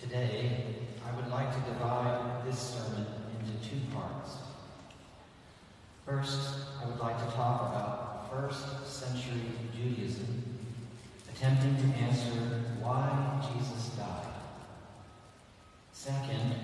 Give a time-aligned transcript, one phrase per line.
[0.00, 0.64] Today,
[1.04, 3.04] I would like to divide this sermon
[3.40, 4.36] into two parts.
[6.06, 9.40] First, I would like to talk about first century
[9.76, 10.56] Judaism,
[11.34, 14.34] attempting to answer why Jesus died.
[15.92, 16.54] Second,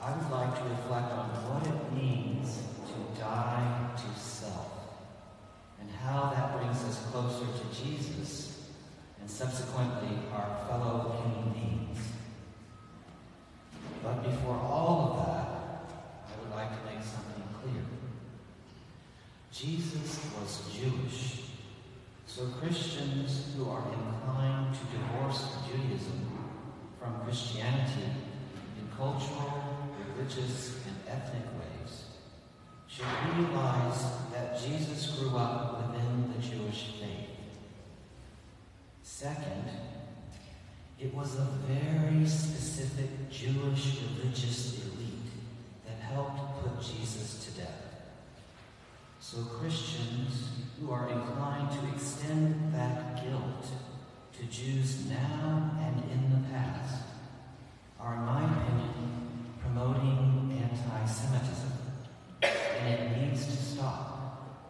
[0.00, 4.70] I would like to reflect on what it means to die to self
[5.80, 8.68] and how that brings us closer to Jesus
[9.20, 11.98] and subsequently our fellow human beings.
[14.08, 15.48] But before all of that,
[16.24, 17.84] I would like to make something clear.
[19.52, 21.42] Jesus was Jewish,
[22.26, 26.26] so Christians who are inclined to divorce Judaism
[26.98, 28.08] from Christianity
[28.78, 32.04] in cultural, religious, and ethnic ways
[32.88, 33.04] should
[33.36, 37.36] realize that Jesus grew up within the Jewish faith.
[39.02, 39.64] Second,
[41.00, 45.30] it was a very specific Jewish religious elite
[45.86, 47.84] that helped put Jesus to death.
[49.20, 50.48] So Christians
[50.80, 53.66] who are inclined to extend that guilt
[54.38, 57.04] to Jews now and in the past
[58.00, 61.72] are, in my opinion, promoting anti-Semitism,
[62.42, 64.64] and it needs to stop.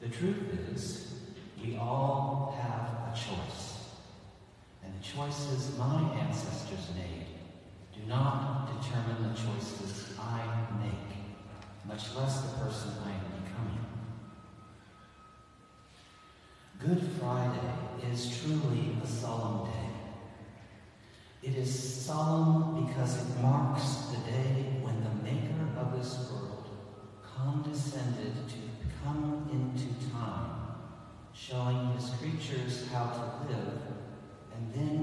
[0.00, 1.14] The truth is,
[1.60, 3.63] we all have a choice.
[5.12, 7.26] Choices my ancestors made
[7.94, 11.16] do not determine the choices I make,
[11.86, 13.84] much less the person I am becoming.
[16.78, 19.90] Good Friday is truly a solemn day.
[21.42, 26.70] It is solemn because it marks the day when the maker of this world
[27.22, 28.56] condescended to
[29.04, 30.76] come into time,
[31.34, 33.94] showing his creatures how to live
[34.56, 34.93] and then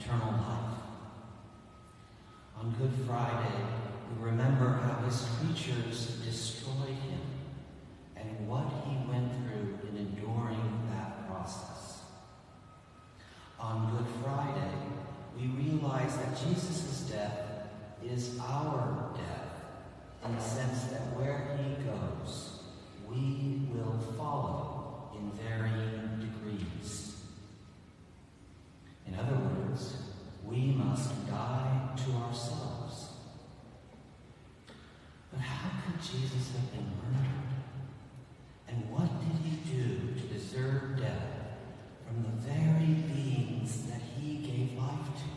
[0.00, 0.78] eternal life.
[2.58, 3.64] On Good Friday,
[4.10, 7.20] we remember how his creatures destroyed him
[8.16, 12.00] and what he went through in enduring that process.
[13.58, 14.74] On Good Friday,
[15.38, 17.68] we realize that Jesus' death
[18.04, 19.50] is our death
[20.24, 22.60] in the sense that where he goes,
[23.08, 27.10] we will follow in varying degrees.
[29.06, 29.94] In other words,
[30.44, 33.08] we must die to ourselves.
[35.32, 37.52] But how Jesus have been murdered?
[38.68, 41.28] And what did he do to deserve death
[42.06, 45.28] from the very beings that he gave life to?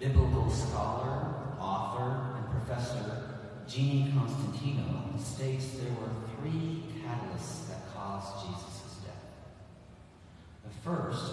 [0.00, 3.30] Biblical scholar, author, and professor
[3.68, 6.10] Jeannie Constantinou states there were
[6.40, 9.24] three catalysts that caused Jesus' death.
[10.64, 11.32] The first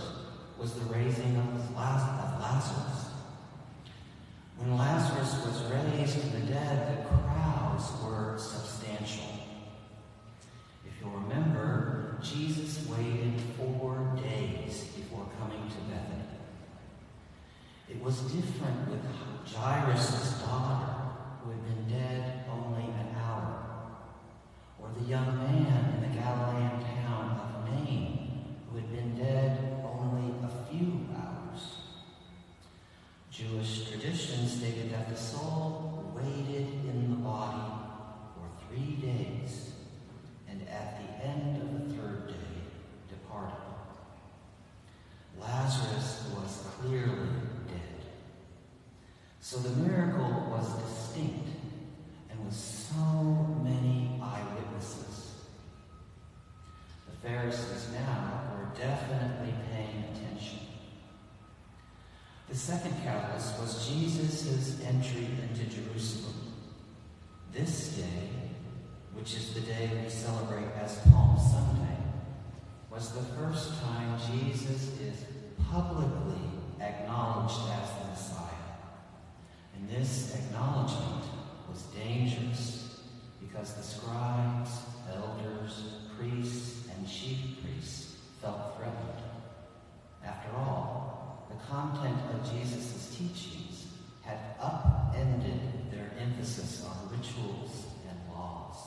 [0.60, 3.08] was the raising of Lazarus.
[4.58, 9.30] When Lazarus was raised from the dead, the crowds were substantial.
[10.86, 16.24] If you'll remember, Jesus waited four days before coming to Bethany.
[17.90, 19.02] It was different with
[19.52, 20.94] Jairus' daughter,
[21.42, 23.64] who had been dead only an hour,
[24.80, 30.36] or the young man in the Galilean town of Nain, who had been dead only
[30.44, 31.78] a few hours.
[33.32, 35.77] Jewish tradition stated that the soul
[57.22, 60.60] The Pharisees now were definitely paying attention.
[62.50, 66.54] The second catalyst was Jesus' entry into Jerusalem.
[67.52, 68.30] This day,
[69.14, 71.98] which is the day we celebrate as Palm Sunday,
[72.92, 75.26] was the first time Jesus is
[75.70, 76.40] publicly
[76.80, 78.48] acknowledged as the Messiah.
[79.76, 81.26] And this acknowledgement
[81.70, 83.02] was dangerous
[83.42, 84.72] because the scribes,
[85.14, 85.84] elders,
[86.18, 89.24] priests, chief priests felt threatened.
[90.24, 93.88] After all, the content of Jesus' teachings
[94.22, 98.78] had upended their emphasis on rituals and laws.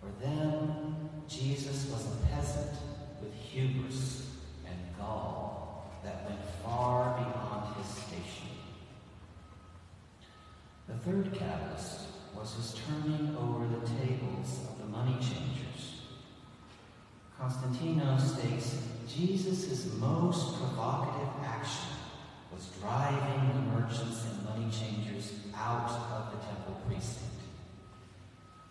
[0.00, 2.72] For them, Jesus was a peasant
[3.20, 4.26] with hubris
[4.66, 8.48] and gall that went far beyond his station.
[10.88, 12.00] The third catalyst
[12.34, 15.95] was his turning over the tables of the money changers.
[17.46, 18.74] Constantinou states
[19.06, 21.94] Jesus' most provocative action
[22.52, 27.38] was driving the merchants and money changers out of the temple precinct.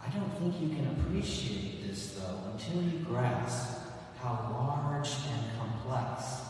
[0.02, 3.80] I don't think you can appreciate this, though, until you grasp
[4.22, 6.42] how large and complex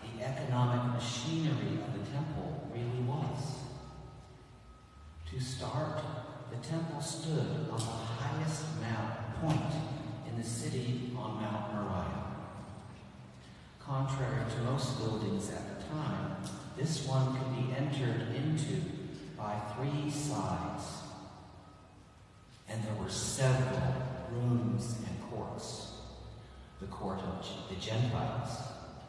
[0.00, 3.58] the economic machinery of the temple really was.
[5.32, 6.00] To start,
[6.50, 9.74] the temple stood on the highest mount point
[10.34, 12.24] in the city on Mount Moriah.
[14.06, 16.36] Contrary to most buildings at the time,
[16.76, 18.82] this one could be entered into
[19.34, 20.98] by three sides.
[22.68, 23.94] And there were several
[24.30, 25.92] rooms and courts.
[26.82, 28.50] The court of the Gentiles,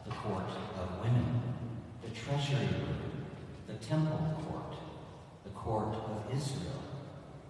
[0.06, 0.48] the court
[0.80, 1.42] of women,
[2.02, 3.26] the treasury room,
[3.66, 4.76] the temple court,
[5.44, 6.82] the court of Israel,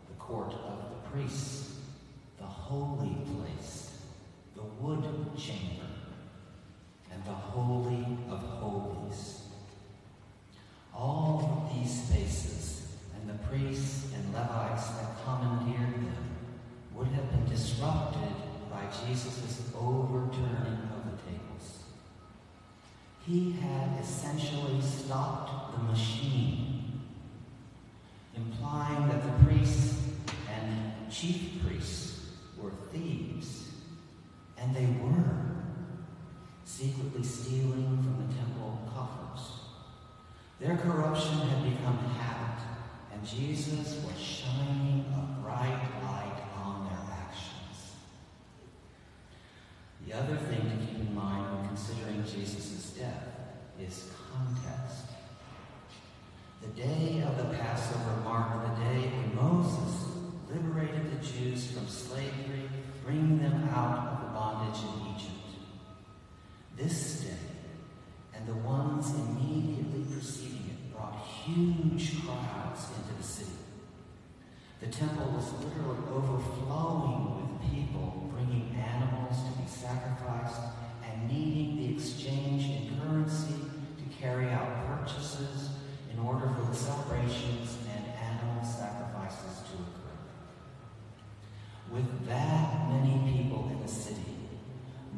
[0.08, 1.76] the court of the priests,
[2.38, 3.99] the holy place,
[4.56, 5.04] the wood
[5.38, 5.86] chamber,
[7.26, 9.43] the Holy of Holies.
[10.94, 16.28] All of these spaces and the priests and Levites that commandeered them
[16.94, 18.32] would have been disrupted
[18.70, 21.82] by Jesus' overturning of the tables.
[23.26, 26.65] He had essentially stopped the machine,
[43.26, 43.96] Jesus
[71.46, 73.50] huge crowds into the city.
[74.81, 80.60] The temple was literally overflowing with people bringing animals to be sacrificed
[81.04, 85.70] and needing the exchange in currency to carry out purchases
[86.12, 90.16] in order for the celebrations and animal sacrifices to occur.
[91.92, 94.37] With that many people in the city,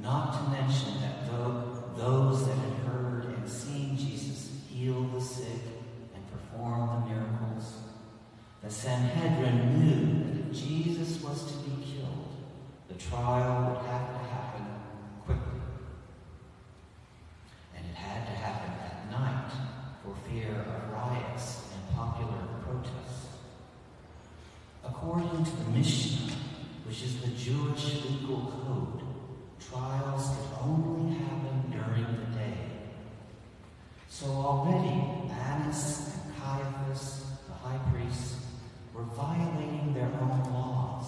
[0.00, 1.26] not to mention that
[1.96, 5.62] those that had heard and seen Jesus heal the sick
[6.14, 7.74] and perform the miracles,
[8.62, 12.28] the Sanhedrin knew that if Jesus was to be killed,
[12.88, 14.66] the trial would have to happen
[15.24, 15.60] quickly.
[17.76, 19.50] And it had to happen at night
[20.04, 23.26] for fear of riots and popular protests.
[24.84, 26.32] According to the Mishnah,
[26.88, 29.02] which is the Jewish legal code,
[29.60, 32.56] trials could only happen during the day.
[34.08, 38.36] So already Annas and Caiaphas, the high priests,
[38.94, 41.04] were violating their own laws.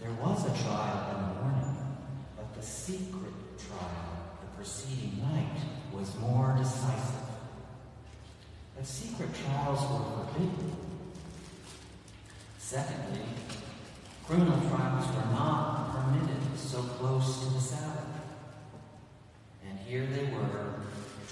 [0.00, 1.76] There was a trial in the morning,
[2.34, 5.60] but the secret trial the preceding night
[5.92, 7.28] was more decisive.
[8.74, 10.76] But secret trials were forbidden.
[12.58, 13.22] Secondly,
[14.28, 18.04] criminal trials were not permitted so close to the Sabbath.
[19.66, 20.74] And here they were,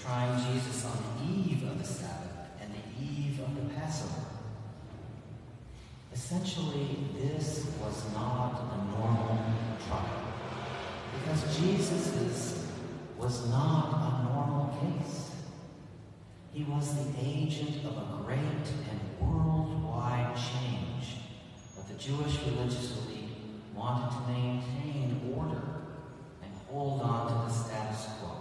[0.02, 4.24] trying Jesus on the eve of the Sabbath and the eve of the Passover.
[6.10, 9.44] Essentially, this was not a normal
[9.86, 10.32] trial
[11.18, 12.66] because Jesus'
[13.18, 15.32] was not a normal case.
[16.54, 20.65] He was the agent of a great and worldwide change,
[21.98, 23.30] Jewish religious elite
[23.74, 25.62] wanted to maintain order
[26.42, 28.32] and hold on to the status quo.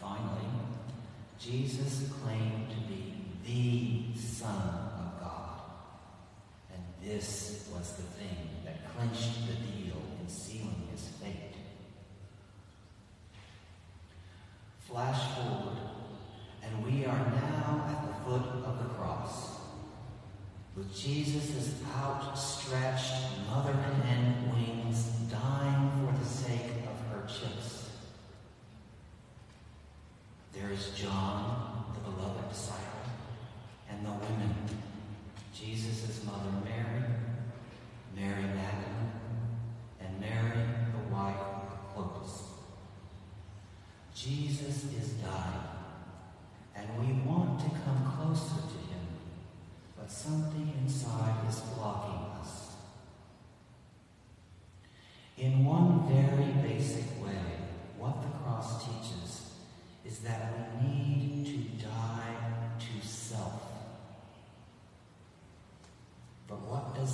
[0.00, 0.48] Finally,
[1.38, 5.60] Jesus claimed to be the Son of God.
[6.72, 11.56] And this was the thing that clinched the deal in sealing his fate.
[14.80, 15.78] Flash forward,
[16.62, 19.54] and we are now at the foot of the cross.
[21.06, 22.93] With is outstretched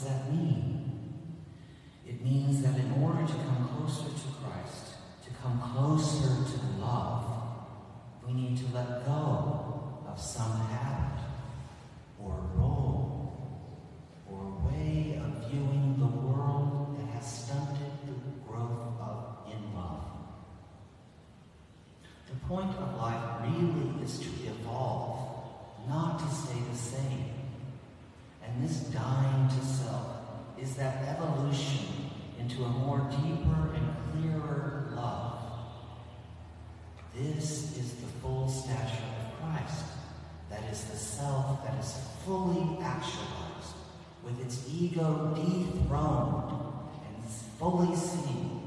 [0.00, 1.12] does that mean?
[2.06, 7.26] It means that in order to come closer to Christ, to come closer to love,
[8.26, 11.22] we need to let go of some habit
[12.18, 13.60] or role
[14.26, 20.04] or way of viewing the world that has stunted the growth of in love.
[22.26, 25.44] The point of life really is to evolve,
[25.86, 27.30] not to stay the same.
[28.50, 29.64] And this dying to
[30.62, 35.38] is that evolution into a more deeper and clearer love.
[37.14, 39.84] This is the full stature of Christ.
[40.50, 43.74] That is the self that is fully actualized,
[44.24, 46.52] with its ego dethroned
[47.06, 48.60] and fully seen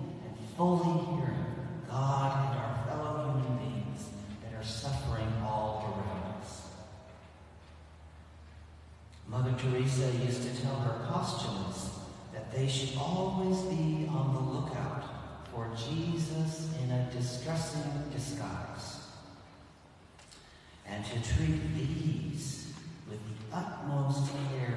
[21.13, 22.73] to treat these
[23.07, 24.72] with the utmost care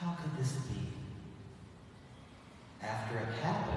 [0.00, 0.80] How could this be?
[2.82, 3.69] After it happened,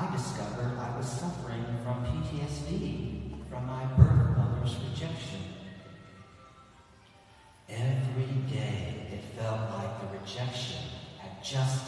[0.00, 5.40] I discovered I was suffering from PTSD from my birth mother's rejection.
[7.68, 10.82] Every day it felt like the rejection
[11.18, 11.84] had just